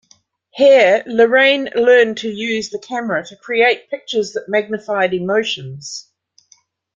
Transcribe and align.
Here, 0.49 1.03
Larrain 1.05 1.75
learned 1.75 2.17
to 2.17 2.27
use 2.29 2.71
the 2.71 2.79
camera 2.79 3.23
to 3.27 3.35
create 3.35 3.87
pictures 3.91 4.33
that 4.33 4.49
magnified 4.49 5.13
emotions. 5.13 6.09